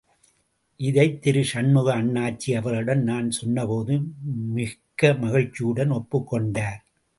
இதை 0.79 1.05
திரு 1.19 1.43
சண்முக 1.43 1.87
அண்ணாச்சி 1.97 2.49
அவர்களிடம் 2.55 3.03
நான் 3.03 3.29
சொன்னபோது 3.31 3.95
மிக்க 4.53 5.13
மகிழ்ச்சியுடன் 5.23 5.89
ஒப்புக் 5.91 6.27
கொண்டார். 6.27 6.81